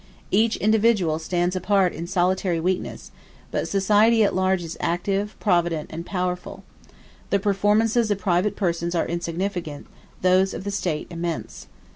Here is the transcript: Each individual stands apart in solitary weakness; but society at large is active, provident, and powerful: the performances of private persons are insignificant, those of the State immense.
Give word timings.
Each 0.31 0.57
individual 0.57 1.19
stands 1.19 1.55
apart 1.55 1.93
in 1.93 2.07
solitary 2.07 2.59
weakness; 2.59 3.11
but 3.51 3.67
society 3.67 4.23
at 4.23 4.33
large 4.33 4.63
is 4.63 4.75
active, 4.79 5.35
provident, 5.39 5.91
and 5.93 6.03
powerful: 6.07 6.63
the 7.29 7.37
performances 7.37 8.09
of 8.09 8.17
private 8.17 8.55
persons 8.55 8.95
are 8.95 9.05
insignificant, 9.05 9.85
those 10.23 10.55
of 10.55 10.63
the 10.63 10.71
State 10.71 11.05
immense. 11.11 11.67